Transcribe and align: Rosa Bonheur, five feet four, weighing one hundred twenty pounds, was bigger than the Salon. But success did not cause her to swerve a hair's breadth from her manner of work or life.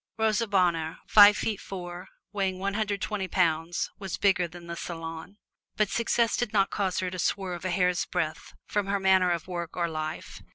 Rosa 0.17 0.47
Bonheur, 0.47 0.97
five 1.07 1.37
feet 1.37 1.61
four, 1.61 2.07
weighing 2.33 2.57
one 2.57 2.73
hundred 2.73 3.03
twenty 3.03 3.27
pounds, 3.27 3.91
was 3.99 4.17
bigger 4.17 4.47
than 4.47 4.65
the 4.65 4.75
Salon. 4.75 5.37
But 5.75 5.89
success 5.91 6.35
did 6.35 6.51
not 6.53 6.71
cause 6.71 7.01
her 7.01 7.11
to 7.11 7.19
swerve 7.19 7.65
a 7.65 7.69
hair's 7.69 8.07
breadth 8.07 8.55
from 8.65 8.87
her 8.87 8.99
manner 8.99 9.29
of 9.29 9.47
work 9.47 9.77
or 9.77 9.87
life. 9.87 10.41